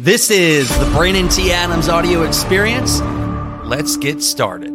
[0.00, 1.50] This is the Brandon T.
[1.50, 3.00] Adams audio experience.
[3.64, 4.70] Let's get started.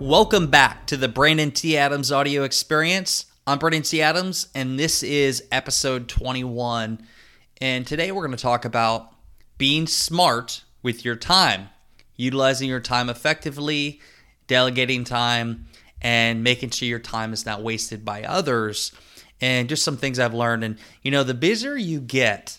[0.00, 1.76] Welcome back to the Brandon T.
[1.76, 3.26] Adams audio experience.
[3.46, 4.00] I'm Brandon T.
[4.00, 7.06] Adams, and this is episode 21.
[7.60, 9.12] And today we're going to talk about
[9.58, 11.68] being smart with your time,
[12.16, 14.00] utilizing your time effectively,
[14.46, 15.66] delegating time,
[16.00, 18.92] and making sure your time is not wasted by others
[19.40, 20.64] and just some things I've learned.
[20.64, 22.58] And you know, the busier you get,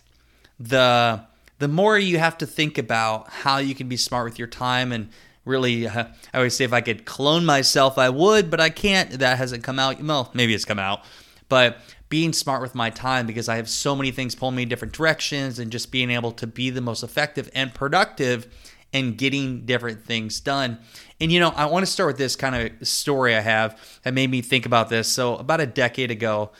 [0.59, 1.21] the
[1.59, 4.91] the more you have to think about how you can be smart with your time.
[4.91, 5.09] And
[5.45, 9.11] really uh, i always say if i could clone myself i would but i can't.
[9.11, 10.01] That hasn't come out.
[10.01, 11.03] Well maybe it's come out.
[11.49, 14.69] But being smart with my time because i have so many things pulling me in
[14.69, 18.47] different directions and just being able to be the most effective and productive
[18.93, 20.77] and getting different things done.
[21.19, 24.13] And you know i want to start with this kind of story i have that
[24.13, 25.07] made me think about this.
[25.07, 26.51] So about a decade ago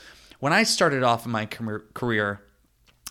[0.42, 2.42] when I started off in my career,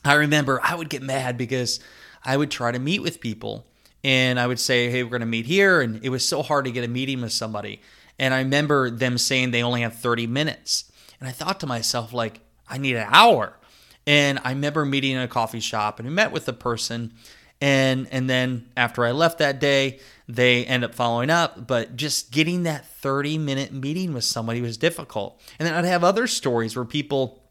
[0.04, 1.80] I remember I would get mad because
[2.26, 3.66] I would try to meet with people
[4.04, 5.80] and I would say, hey, we're going to meet here.
[5.80, 7.80] And it was so hard to get a meeting with somebody.
[8.20, 10.92] And I remember them saying they only have 30 minutes.
[11.22, 13.58] And I thought to myself, like, I need an hour.
[14.06, 17.14] And I remember meeting in a coffee shop and we met with the person.
[17.62, 22.32] And, and then after I left that day, they end up following up, but just
[22.32, 25.40] getting that 30 minute meeting with somebody was difficult.
[25.60, 27.44] And then I'd have other stories where people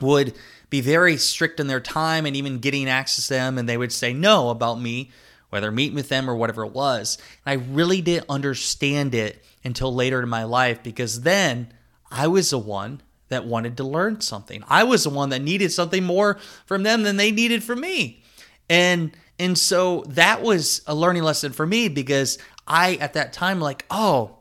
[0.00, 0.34] would
[0.68, 3.92] be very strict in their time and even getting access to them, and they would
[3.92, 5.10] say no about me,
[5.50, 7.16] whether meeting with them or whatever it was.
[7.46, 11.72] And I really didn't understand it until later in my life because then
[12.10, 14.62] I was the one that wanted to learn something.
[14.68, 18.23] I was the one that needed something more from them than they needed from me.
[18.68, 23.60] And and so that was a learning lesson for me because I, at that time,
[23.60, 24.38] like, oh,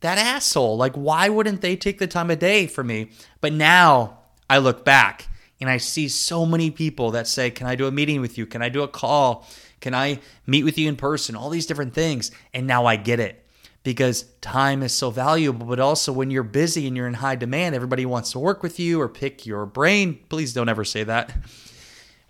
[0.00, 3.10] that asshole, like, why wouldn't they take the time of day for me?
[3.40, 5.28] But now I look back
[5.60, 8.46] and I see so many people that say, Can I do a meeting with you?
[8.46, 9.46] Can I do a call?
[9.80, 11.36] Can I meet with you in person?
[11.36, 12.30] All these different things.
[12.52, 13.46] And now I get it
[13.82, 15.66] because time is so valuable.
[15.66, 18.80] But also, when you're busy and you're in high demand, everybody wants to work with
[18.80, 20.18] you or pick your brain.
[20.28, 21.32] Please don't ever say that.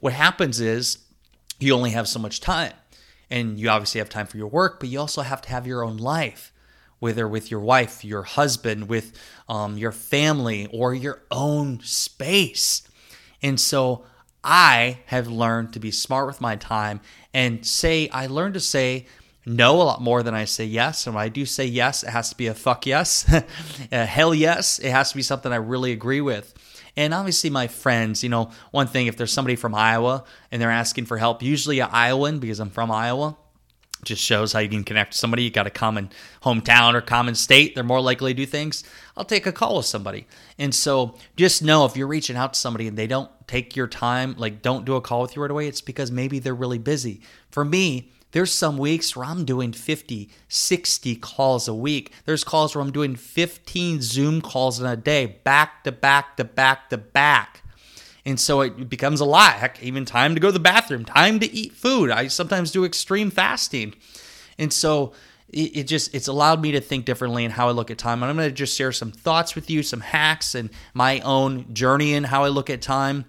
[0.01, 0.99] What happens is,
[1.61, 2.73] you only have so much time.
[3.31, 5.85] And you obviously have time for your work, but you also have to have your
[5.85, 6.53] own life,
[6.99, 9.17] whether with your wife, your husband, with
[9.49, 12.83] um, your family, or your own space.
[13.41, 14.05] And so
[14.43, 17.01] I have learned to be smart with my time
[17.33, 19.07] and say, I learned to say
[19.47, 21.07] no a lot more than I say yes.
[21.07, 23.31] And when I do say yes, it has to be a fuck yes,
[23.93, 24.79] a hell yes.
[24.79, 26.55] It has to be something I really agree with.
[26.97, 30.71] And obviously, my friends, you know, one thing, if there's somebody from Iowa and they're
[30.71, 33.37] asking for help, usually an Iowan, because I'm from Iowa,
[34.05, 35.43] just shows how you can connect to somebody.
[35.43, 36.11] You got a common
[36.43, 38.83] hometown or common state, they're more likely to do things.
[39.17, 40.27] I'll take a call with somebody.
[40.59, 43.87] And so just know if you're reaching out to somebody and they don't take your
[43.87, 46.79] time, like don't do a call with you right away, it's because maybe they're really
[46.79, 47.21] busy.
[47.51, 52.13] For me, there's some weeks where I'm doing 50, 60 calls a week.
[52.25, 56.45] There's calls where I'm doing 15 Zoom calls in a day, back to back to
[56.45, 57.63] back to back.
[58.25, 59.55] And so it becomes a lot.
[59.55, 62.11] Heck, even time to go to the bathroom, time to eat food.
[62.11, 63.95] I sometimes do extreme fasting.
[64.59, 65.15] And so
[65.53, 68.23] it, just it's allowed me to think differently in how I look at time.
[68.23, 71.73] And I'm going to just share some thoughts with you, some hacks and my own
[71.75, 73.25] journey in how I look at time.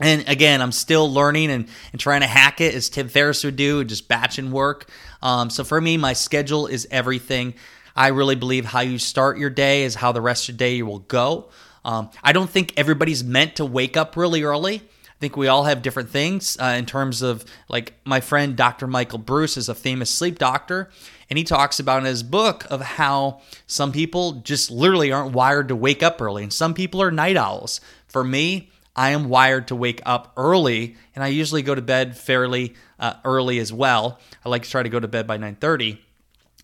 [0.00, 3.56] And again, I'm still learning and, and trying to hack it as Tim Ferriss would
[3.56, 4.88] do, and just batching work.
[5.22, 7.54] Um, so for me, my schedule is everything.
[7.94, 10.82] I really believe how you start your day is how the rest of your day
[10.82, 11.50] will go.
[11.84, 14.76] Um, I don't think everybody's meant to wake up really early.
[14.76, 18.86] I think we all have different things uh, in terms of, like, my friend Dr.
[18.86, 20.88] Michael Breus is a famous sleep doctor,
[21.28, 25.68] and he talks about in his book of how some people just literally aren't wired
[25.68, 27.82] to wake up early, and some people are night owls.
[28.08, 32.16] For me, I am wired to wake up early, and I usually go to bed
[32.16, 34.18] fairly uh, early as well.
[34.44, 35.98] I like to try to go to bed by 9:30.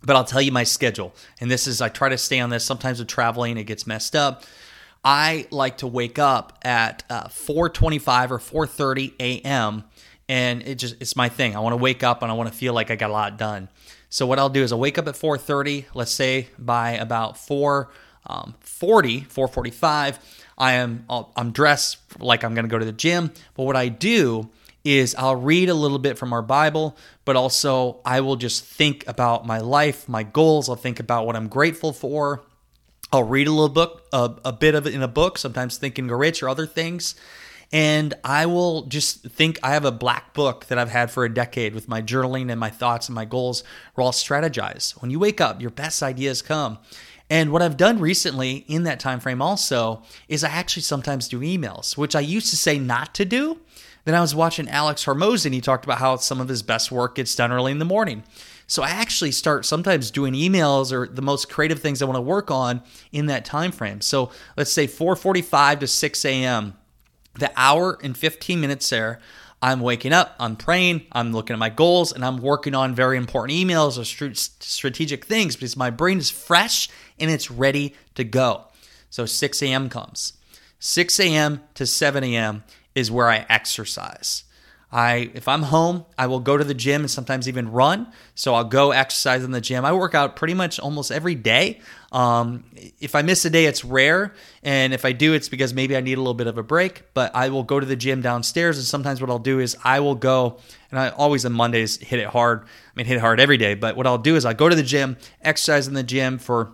[0.02, 2.64] But I'll tell you my schedule, and this is I try to stay on this.
[2.64, 4.44] Sometimes with traveling, it gets messed up.
[5.04, 9.84] I like to wake up at uh, 4:25 or 4:30 a.m.
[10.28, 11.54] and it just it's my thing.
[11.54, 13.38] I want to wake up and I want to feel like I got a lot
[13.38, 13.68] done.
[14.08, 15.86] So what I'll do is I'll wake up at 4:30.
[15.94, 17.88] Let's say by about 4
[18.26, 20.18] um, 40, 445
[20.58, 23.88] I am I'm dressed like I'm going to go to the gym, but what I
[23.88, 24.50] do
[24.84, 29.06] is I'll read a little bit from our Bible, but also I will just think
[29.08, 30.68] about my life, my goals.
[30.68, 32.44] I'll think about what I'm grateful for.
[33.12, 35.98] I'll read a little book, a, a bit of it in a book, sometimes Think
[35.98, 37.16] and Grow Rich or other things.
[37.72, 41.32] And I will just think I have a black book that I've had for a
[41.32, 43.64] decade with my journaling and my thoughts and my goals
[43.94, 44.92] where I'll strategize.
[45.02, 46.78] When you wake up, your best ideas come.
[47.28, 51.40] And what I've done recently in that time frame also is I actually sometimes do
[51.40, 53.58] emails, which I used to say not to do
[54.06, 56.92] Then I was watching Alex Hormozi, and he talked about how some of his best
[56.92, 58.22] work gets done early in the morning.
[58.68, 62.20] So I actually start sometimes doing emails or the most creative things I want to
[62.20, 64.00] work on in that time frame.
[64.00, 66.74] So let's say 4:45 to 6 a.m.
[67.34, 69.18] The hour and 15 minutes there.
[69.62, 73.16] I'm waking up, I'm praying, I'm looking at my goals, and I'm working on very
[73.16, 76.88] important emails or strategic things because my brain is fresh
[77.18, 78.64] and it's ready to go.
[79.08, 79.88] So 6 a.m.
[79.88, 80.34] comes.
[80.78, 81.62] 6 a.m.
[81.74, 82.64] to 7 a.m.
[82.94, 84.44] is where I exercise.
[84.92, 88.06] I if I'm home, I will go to the gym and sometimes even run.
[88.34, 89.84] So I'll go exercise in the gym.
[89.84, 91.80] I work out pretty much almost every day.
[92.12, 92.64] Um,
[93.00, 96.00] if I miss a day, it's rare, and if I do, it's because maybe I
[96.00, 97.02] need a little bit of a break.
[97.14, 100.00] But I will go to the gym downstairs, and sometimes what I'll do is I
[100.00, 100.58] will go,
[100.90, 102.62] and I always on Mondays hit it hard.
[102.62, 103.74] I mean, hit it hard every day.
[103.74, 106.72] But what I'll do is I go to the gym, exercise in the gym for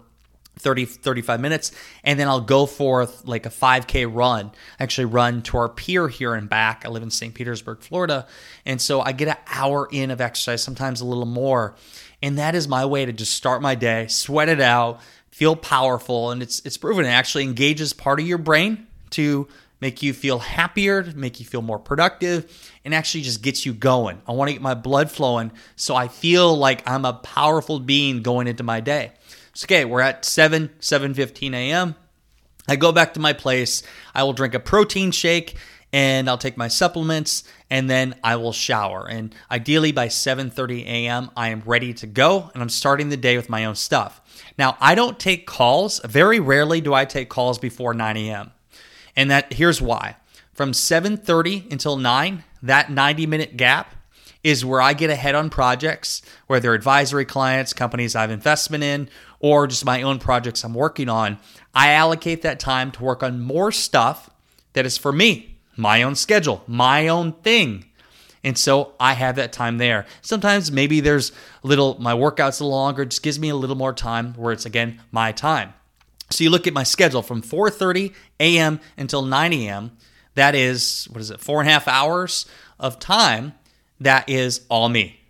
[0.59, 1.73] 30 35 minutes
[2.05, 6.09] and then I'll go for like a 5k run I actually run to our pier
[6.09, 6.85] here and back.
[6.85, 7.35] I live in St.
[7.35, 8.27] Petersburg Florida
[8.67, 11.75] and so I get an hour in of exercise sometimes a little more
[12.23, 15.01] and that is my way to just start my day sweat it out
[15.33, 17.07] feel powerful and it's it's proven.
[17.07, 19.49] It actually engages part of your brain to
[19.81, 24.21] make you feel happier make you feel more productive and actually just gets you going.
[24.29, 28.23] I want to get my blood flowing so I feel like I'm a powerful being
[28.23, 29.13] going into my day
[29.65, 31.95] okay, we're at 7, 7.15 a.m.
[32.69, 33.83] I go back to my place.
[34.15, 35.57] I will drink a protein shake
[35.93, 39.07] and I'll take my supplements and then I will shower.
[39.09, 41.31] And ideally by 7:30 a.m.
[41.37, 44.21] I am ready to go and I'm starting the day with my own stuff.
[44.59, 46.01] Now, I don't take calls.
[46.05, 48.53] Very rarely do I take calls before 9 a.m.
[49.17, 50.17] And that here's why.
[50.55, 53.95] From 7:30 until 9, that 90-minute gap
[54.45, 59.09] is where I get ahead on projects, whether advisory clients, companies I've investment in,
[59.43, 61.39] or just my own projects I'm working on.
[61.75, 64.31] I allocate that time to work on more stuff
[64.73, 67.85] that is for me, my own schedule, my own thing.
[68.45, 70.07] And so I have that time there.
[70.23, 71.31] Sometimes maybe there's
[71.63, 75.01] a little, my workout's longer, just gives me a little more time where it's again
[75.11, 75.75] my time.
[76.31, 78.81] So you look at my schedule from 4:30 a.m.
[78.97, 79.93] until 9 a.m.
[80.35, 82.47] That is, what is it, four and a half hours
[82.81, 83.53] of time
[84.01, 85.22] that is all me.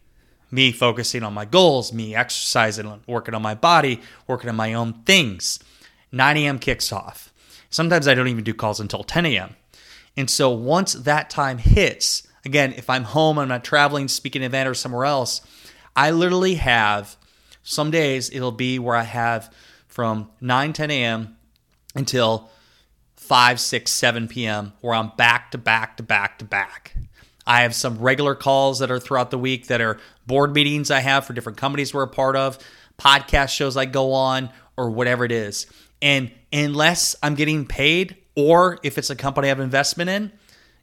[0.52, 4.93] Me focusing on my goals, me exercising, working on my body, working on my own
[5.04, 5.58] things.
[6.12, 6.58] 9 a.m.
[6.58, 7.32] kicks off.
[7.70, 9.56] Sometimes I don't even do calls until 10 a.m.
[10.16, 14.69] And so once that time hits, again, if I'm home, I'm not traveling, speaking event
[14.69, 15.40] or somewhere else,
[15.96, 17.16] I literally have
[17.62, 19.52] some days it'll be where I have
[19.87, 21.37] from 9, 10 a.m.
[21.94, 22.50] until
[23.16, 24.72] 5, 6, 7 p.m.
[24.81, 26.96] where I'm back to back to back to back.
[27.47, 31.00] I have some regular calls that are throughout the week that are board meetings I
[31.00, 32.59] have for different companies we're a part of,
[32.99, 35.67] podcast shows I go on, or whatever it is.
[36.00, 40.33] And unless I'm getting paid, or if it's a company I have investment in,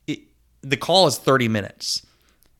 [0.07, 0.19] it,
[0.61, 2.05] the call is 30 minutes.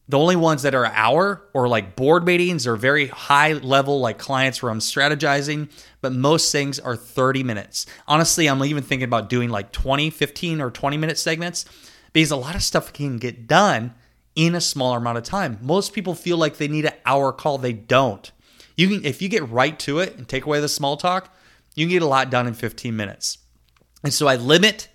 [0.07, 4.00] The only ones that are an hour or like board meetings or very high level,
[4.00, 5.69] like clients where I'm strategizing,
[6.01, 7.86] but most things are 30 minutes.
[8.07, 11.66] Honestly, I'm even thinking about doing like 20, 15, or 20 minute segments
[12.13, 13.94] because a lot of stuff can get done
[14.35, 15.59] in a smaller amount of time.
[15.61, 17.57] Most people feel like they need an hour call.
[17.57, 18.31] They don't.
[18.75, 21.35] You can if you get right to it and take away the small talk,
[21.75, 23.39] you can get a lot done in 15 minutes.
[24.03, 24.88] And so I limit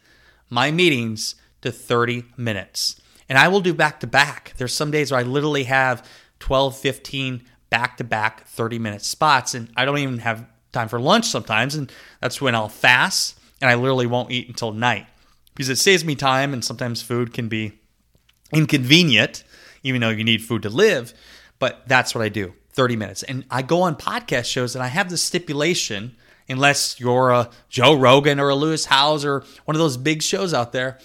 [0.49, 3.01] my meetings to 30 minutes.
[3.29, 4.55] And I will do back to back.
[4.57, 6.07] There's some days where I literally have
[6.41, 11.01] 12, 15 back to back 30 minute spots and I don't even have time for
[11.01, 15.07] lunch sometimes and that's when I'll fast and I literally won't eat until night
[15.55, 17.79] because it saves me time and sometimes food can be
[18.53, 19.45] inconvenient
[19.83, 21.15] even though you need food to live
[21.59, 23.23] but that's what i do 30 minutes.
[23.23, 26.17] And i go on podcast shows and i have the stipulation
[26.49, 30.53] unless you're a joe rogan or a lewis howes or one of those big shows
[30.53, 30.99] out there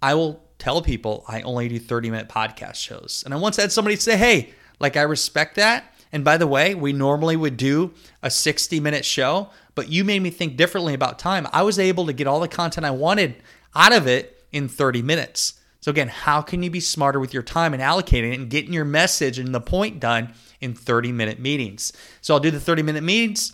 [0.00, 3.22] i will tell people i only do 30 minute podcast shows.
[3.24, 5.90] And i once had somebody say hey like i respect that.
[6.12, 7.92] And by the way we normally would do
[8.22, 11.48] a 60 minute show but you made me think differently about time.
[11.52, 13.34] I was able to get all the content i wanted
[13.74, 15.54] out of it in 30 minutes.
[15.80, 18.72] So, again, how can you be smarter with your time and allocating it and getting
[18.72, 21.92] your message and the point done in 30 minute meetings?
[22.22, 23.52] So, I'll do the 30 minute meetings.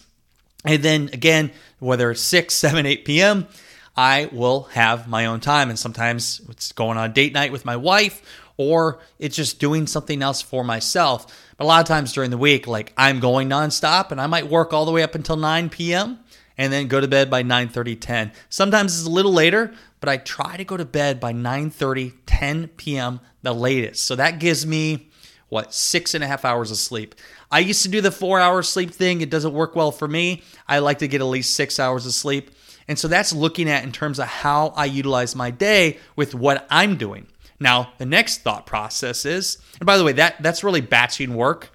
[0.64, 3.48] And then again, whether it's 6, 7, 8 p.m.,
[3.96, 5.68] I will have my own time.
[5.70, 8.22] And sometimes it's going on date night with my wife
[8.56, 11.26] or it's just doing something else for myself.
[11.56, 14.48] But a lot of times during the week, like I'm going nonstop and I might
[14.48, 16.18] work all the way up until 9 p.m.
[16.60, 18.32] and then go to bed by 9 30, 10.
[18.50, 22.68] Sometimes it's a little later, but I try to go to bed by 9:30, 10
[22.76, 23.20] p.m.
[23.42, 24.04] the latest.
[24.04, 25.08] So that gives me
[25.48, 27.14] what six and a half hours of sleep.
[27.50, 29.22] I used to do the four hour sleep thing.
[29.22, 30.42] It doesn't work well for me.
[30.68, 32.50] I like to get at least six hours of sleep.
[32.86, 36.66] And so that's looking at in terms of how I utilize my day with what
[36.68, 37.26] I'm doing.
[37.58, 41.70] Now, the next thought process is, and by the way, that that's really batching work.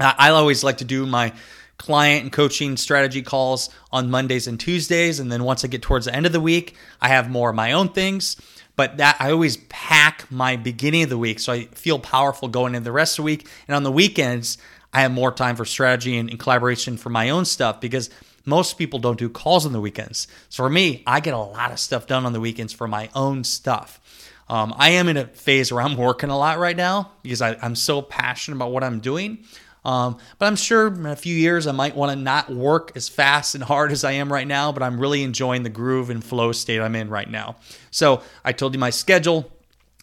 [0.00, 1.32] I always like to do my
[1.78, 5.20] client and coaching strategy calls on Mondays and Tuesdays.
[5.20, 7.56] And then once I get towards the end of the week, I have more of
[7.56, 8.36] my own things.
[8.76, 12.74] But that I always pack my beginning of the week so I feel powerful going
[12.74, 13.48] into the rest of the week.
[13.66, 14.58] And on the weekends,
[14.92, 18.08] I have more time for strategy and, and collaboration for my own stuff because
[18.44, 20.26] most people don't do calls on the weekends.
[20.48, 23.10] So for me, I get a lot of stuff done on the weekends for my
[23.14, 24.00] own stuff.
[24.48, 27.56] Um, I am in a phase where I'm working a lot right now because I,
[27.60, 29.44] I'm so passionate about what I'm doing.
[29.88, 33.08] Um, but I'm sure in a few years I might want to not work as
[33.08, 36.22] fast and hard as I am right now, but I'm really enjoying the groove and
[36.22, 37.56] flow state I'm in right now.
[37.90, 39.50] So I told you my schedule,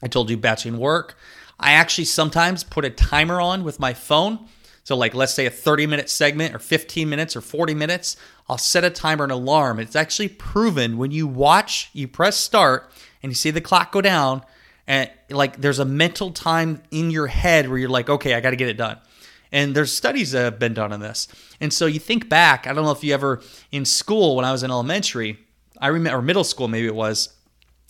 [0.01, 1.15] I told you batching work.
[1.60, 4.48] I actually sometimes put a timer on with my phone.
[4.84, 8.18] So, like, let's say a 30 minute segment or 15 minutes or 40 minutes,
[8.50, 9.80] I'll set a timer and alarm.
[9.80, 14.01] It's actually proven when you watch, you press start and you see the clock go
[14.01, 14.42] down,
[14.88, 18.50] and like there's a mental time in your head where you're like, okay, I got
[18.50, 18.98] to get it done.
[19.56, 21.30] And there's studies that have been done on this.
[21.62, 24.52] And so you think back, I don't know if you ever in school when I
[24.52, 25.40] was in elementary,
[25.80, 27.34] I remember or middle school maybe it was.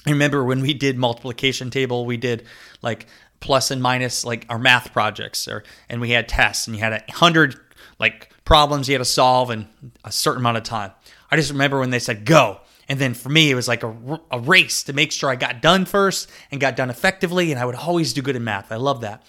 [0.05, 2.45] I remember when we did multiplication table, we did
[2.83, 3.07] like
[3.39, 6.93] plus and minus like our math projects or and we had tests and you had
[6.93, 7.59] a hundred
[7.97, 9.67] like problems you had to solve in
[10.03, 10.91] a certain amount of time.
[11.31, 12.59] I just remember when they said go.
[12.87, 15.63] And then for me, it was like a, a race to make sure I got
[15.63, 17.51] done first and got done effectively.
[17.51, 18.71] And I would always do good in math.
[18.71, 19.23] I love that.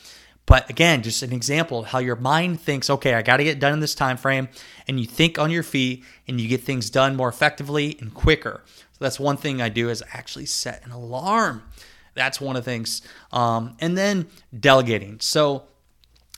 [0.46, 3.58] But again, just an example of how your mind thinks, okay, I got to get
[3.58, 4.48] done in this time frame,
[4.86, 8.62] and you think on your feet and you get things done more effectively and quicker.
[8.92, 11.64] So that's one thing I do is actually set an alarm.
[12.14, 13.02] That's one of the things.
[13.32, 15.20] Um, and then delegating.
[15.20, 15.64] So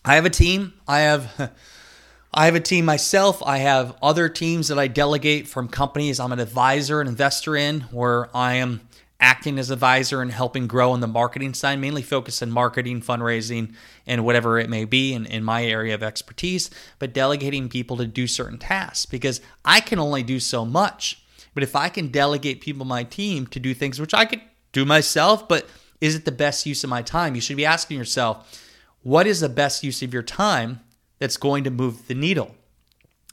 [0.05, 0.73] I have a team.
[0.89, 1.53] I have
[2.35, 3.43] I have a team myself.
[3.45, 7.83] I have other teams that I delegate from companies I'm an advisor and investor in,
[7.91, 8.88] where I am
[9.21, 13.75] acting as advisor and helping grow on the marketing side, mainly focused on marketing, fundraising,
[14.07, 18.07] and whatever it may be in, in my area of expertise, but delegating people to
[18.07, 21.23] do certain tasks because I can only do so much.
[21.53, 24.41] But if I can delegate people my team to do things which I could
[24.73, 25.67] do myself, but
[26.01, 27.35] is it the best use of my time?
[27.35, 28.65] You should be asking yourself,
[29.03, 30.81] what is the best use of your time
[31.19, 32.55] that's going to move the needle?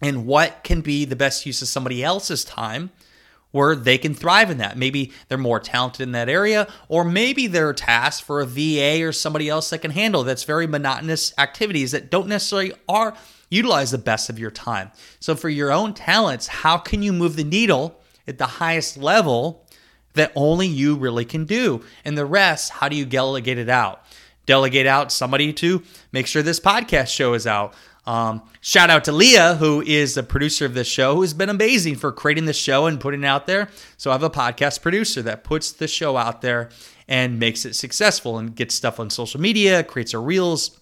[0.02, 2.90] And what can be the best use of somebody else's time
[3.56, 4.78] where they can thrive in that.
[4.78, 9.14] Maybe they're more talented in that area, or maybe they're tasked for a VA or
[9.14, 13.16] somebody else that can handle that's very monotonous activities that don't necessarily are
[13.50, 14.92] utilize the best of your time.
[15.22, 19.66] So for your own talents, how can you move the needle at the highest level
[20.16, 21.82] that only you really can do?
[22.04, 24.04] And the rest, how do you delegate it out?
[24.46, 25.82] Delegate out somebody to
[26.12, 27.74] make sure this podcast show is out
[28.06, 31.96] um, shout out to Leah, who is the producer of this show, who's been amazing
[31.96, 33.70] for creating this show and putting it out there.
[33.98, 36.70] So I have a podcast producer that puts the show out there
[37.08, 40.80] and makes it successful and gets stuff on social media, creates our reels,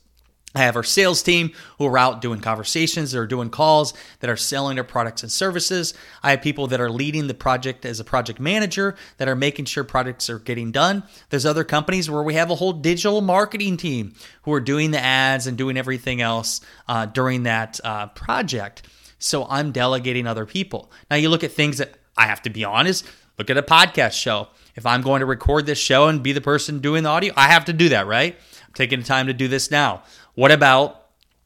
[0.55, 4.29] I have our sales team who are out doing conversations, that are doing calls, that
[4.29, 5.95] are selling their products and services.
[6.21, 9.65] I have people that are leading the project as a project manager that are making
[9.65, 11.03] sure projects are getting done.
[11.29, 15.03] There's other companies where we have a whole digital marketing team who are doing the
[15.03, 18.83] ads and doing everything else uh, during that uh, project.
[19.17, 20.91] So I'm delegating other people.
[21.09, 23.05] Now you look at things that I have to be honest,
[23.39, 24.49] look at a podcast show.
[24.75, 27.47] If I'm going to record this show and be the person doing the audio, I
[27.47, 28.35] have to do that, right?
[28.35, 30.03] I'm taking the time to do this now.
[30.35, 30.99] What about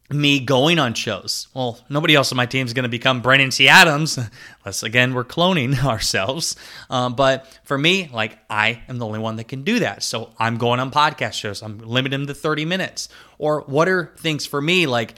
[0.09, 1.49] me going on shows?
[1.53, 3.67] Well, nobody else on my team is going to become Brandon T.
[3.67, 4.17] Adams,
[4.63, 6.55] unless again we're cloning ourselves.
[6.89, 10.03] Um, but for me, like I am the only one that can do that.
[10.03, 11.61] So I'm going on podcast shows.
[11.61, 13.09] I'm limiting to 30 minutes.
[13.37, 14.87] Or what are things for me?
[14.87, 15.15] Like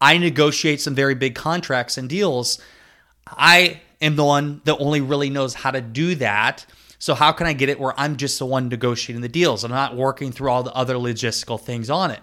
[0.00, 2.60] I negotiate some very big contracts and deals.
[3.28, 6.66] I am the one that only really knows how to do that.
[6.98, 9.62] So how can I get it where I'm just the one negotiating the deals?
[9.62, 12.20] I'm not working through all the other logistical things on it.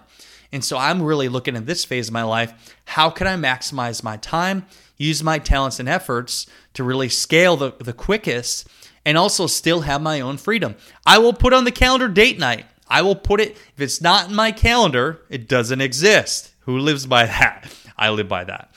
[0.52, 2.76] And so I'm really looking at this phase of my life.
[2.86, 4.66] How can I maximize my time,
[4.96, 8.68] use my talents and efforts to really scale the, the quickest,
[9.04, 10.74] and also still have my own freedom?
[11.06, 12.66] I will put on the calendar date night.
[12.88, 16.52] I will put it, if it's not in my calendar, it doesn't exist.
[16.60, 17.72] Who lives by that?
[17.96, 18.74] I live by that.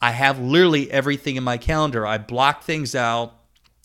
[0.00, 2.06] I have literally everything in my calendar.
[2.06, 3.34] I block things out.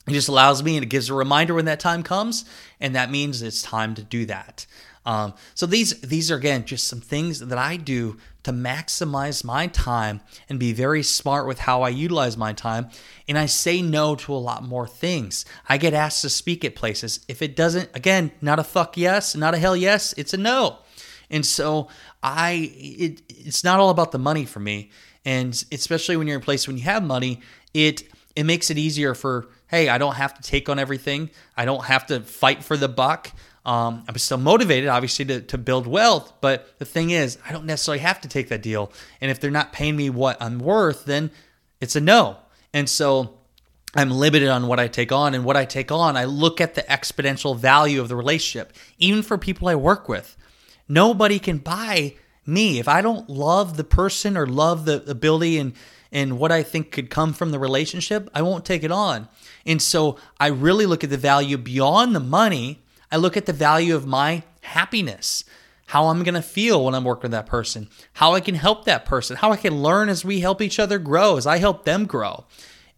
[0.06, 2.44] It just allows me and it gives a reminder when that time comes.
[2.80, 4.66] And that means it's time to do that.
[5.06, 9.66] Um, so these these are again just some things that I do to maximize my
[9.66, 12.88] time and be very smart with how I utilize my time.
[13.28, 15.44] And I say no to a lot more things.
[15.68, 17.20] I get asked to speak at places.
[17.28, 20.78] If it doesn't, again, not a fuck yes, not a hell yes, it's a no.
[21.30, 21.88] And so
[22.22, 24.90] I it, it's not all about the money for me.
[25.26, 27.40] And especially when you're in a place when you have money,
[27.74, 31.30] it it makes it easier for hey, I don't have to take on everything.
[31.56, 33.32] I don't have to fight for the buck.
[33.66, 36.34] Um, I'm still motivated, obviously, to, to build wealth.
[36.40, 38.92] But the thing is, I don't necessarily have to take that deal.
[39.20, 41.32] And if they're not paying me what I'm worth, then
[41.80, 42.36] it's a no.
[42.72, 43.38] And so
[43.96, 45.34] I'm limited on what I take on.
[45.34, 49.22] And what I take on, I look at the exponential value of the relationship, even
[49.22, 50.36] for people I work with.
[50.88, 52.14] Nobody can buy
[52.46, 52.78] me.
[52.78, 55.72] If I don't love the person or love the ability and,
[56.14, 59.28] and what I think could come from the relationship, I won't take it on.
[59.66, 62.84] And so I really look at the value beyond the money.
[63.10, 65.42] I look at the value of my happiness,
[65.86, 68.84] how I'm going to feel when I'm working with that person, how I can help
[68.84, 71.84] that person, how I can learn as we help each other grow, as I help
[71.84, 72.44] them grow.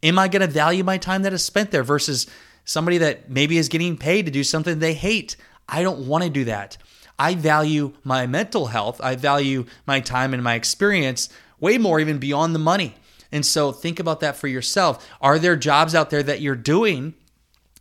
[0.02, 2.26] Am I going to value my time that is spent there versus
[2.66, 5.37] somebody that maybe is getting paid to do something they hate?
[5.66, 6.76] I don't want to do that.
[7.18, 9.00] I value my mental health.
[9.02, 12.94] I value my time and my experience way more, even beyond the money.
[13.33, 15.06] And so think about that for yourself.
[15.21, 17.14] Are there jobs out there that you're doing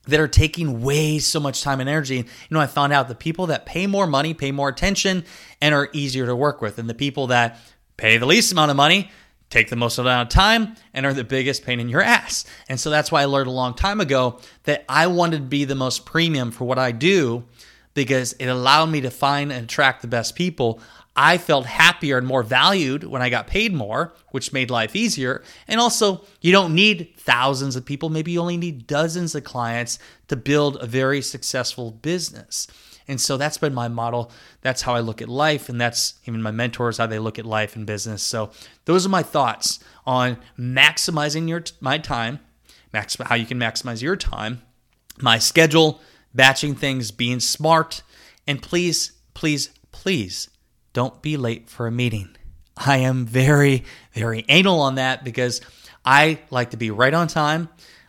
[0.07, 2.17] that are taking way so much time and energy?
[2.17, 5.25] You know, I found out the people that pay more money pay more attention
[5.61, 6.77] and are easier to work with.
[6.79, 7.59] And the people that
[7.97, 9.09] pay the least amount of money
[9.49, 12.45] take the most amount of time and are the biggest pain in your ass.
[12.67, 15.65] And so that's why I learned a long time ago that I wanted to be
[15.65, 17.45] the most premium for what I do
[17.93, 20.81] because it allowed me to find and attract the best people.
[21.15, 25.43] I felt happier and more valued when I got paid more, which made life easier.
[25.67, 29.97] And also, you don't need thousands of people, maybe you only need dozens of clients
[30.27, 32.67] to build a very successful business.
[33.07, 34.31] And so that's been my model.
[34.61, 35.69] That's how I look at life.
[35.69, 38.23] And that's even my mentors, how they look at life and business.
[38.23, 38.49] So
[38.85, 42.39] those are my thoughts on maximizing your my time,
[42.91, 44.63] max, how you can maximize your time,
[45.21, 46.01] my schedule,
[46.33, 48.01] batching things, being smart,
[48.47, 50.49] and please, please, please
[50.95, 52.35] don't be late for a meeting.
[52.77, 53.83] I am very,
[54.13, 55.59] very anal on that because
[56.05, 57.67] I like to be right on time.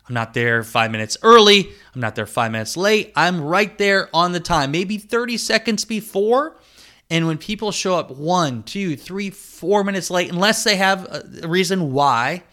[0.09, 1.69] I'm not there five minutes early.
[1.95, 3.13] I'm not there five minutes late.
[3.17, 6.57] I'm right there on the time, maybe 30 seconds before.
[7.11, 11.07] And when people show up one, two, three, four minutes late, unless they have
[11.43, 12.45] a reason why,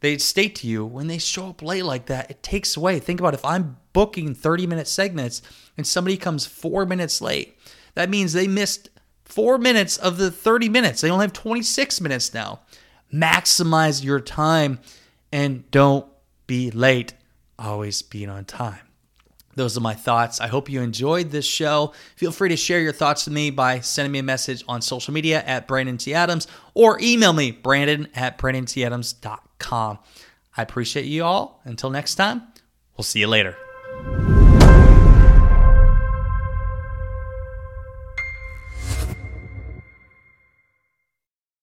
[0.00, 3.00] they state to you when they show up late like that, it takes away.
[3.00, 5.42] Think about if I'm booking 30 minute segments
[5.76, 7.58] and somebody comes four minutes late,
[7.94, 8.88] that means they missed
[9.34, 11.00] four minutes of the 30 minutes.
[11.00, 12.60] They only have 26 minutes now.
[13.12, 14.78] Maximize your time
[15.32, 16.06] and don't
[16.46, 17.14] be late.
[17.58, 18.80] Always be on time.
[19.56, 20.40] Those are my thoughts.
[20.40, 21.92] I hope you enjoyed this show.
[22.16, 25.14] Feel free to share your thoughts with me by sending me a message on social
[25.14, 26.12] media at Brandon T.
[26.12, 29.98] Adams or email me, brandon at brandonTadams.com.
[30.56, 31.60] I appreciate you all.
[31.64, 32.42] Until next time,
[32.96, 33.56] we'll see you later.